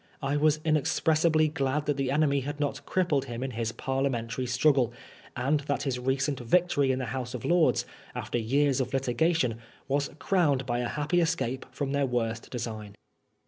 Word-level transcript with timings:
I 0.23 0.35
was 0.35 0.59
inexpressibly 0.65 1.47
glad 1.47 1.85
that 1.85 1.95
the 1.95 2.09
enemy 2.09 2.39
had 2.39 2.59
not 2.59 2.83
crippled 2.87 3.25
him 3.25 3.43
in 3.43 3.51
his 3.51 3.71
parliamentary 3.71 4.47
struggle, 4.47 4.91
and 5.35 5.59
that 5.59 5.83
his 5.83 5.99
recent 5.99 6.39
victory 6.39 6.91
in 6.91 6.97
the 6.97 7.05
House 7.13 7.35
of 7.35 7.45
Lords, 7.45 7.85
after 8.15 8.39
years 8.39 8.81
of 8.81 8.93
litigation, 8.95 9.59
was 9.87 10.09
crowned 10.17 10.65
by 10.65 10.79
a 10.79 10.87
happy 10.89 11.21
escape 11.21 11.67
from 11.71 11.91
their 11.91 12.07
worst 12.07 12.49
design. 12.49 12.95